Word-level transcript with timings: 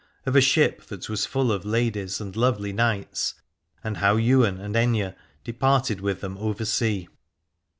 OF 0.25 0.35
A 0.35 0.41
SHIP 0.41 0.81
THAT 0.85 1.09
WAS 1.11 1.27
FULL 1.27 1.51
OF 1.51 1.63
LADIES 1.63 2.19
AND 2.19 2.35
LOVELY 2.35 2.73
KNIGHTS, 2.73 3.35
AND 3.83 3.97
HOW 3.97 4.15
YWAIN 4.17 4.59
AND 4.59 4.75
AITHNE 4.75 5.13
DEPARTED 5.43 6.01
WITH 6.01 6.21
THEM 6.21 6.39
OVER 6.39 6.65
SEA. 6.65 7.07